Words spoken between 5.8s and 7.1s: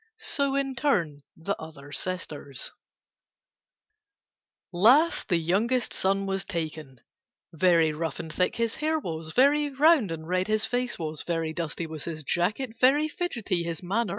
son was taken] Last, the